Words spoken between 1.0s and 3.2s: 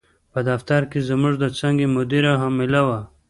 زموږ د څانګې مدیره حامله وه.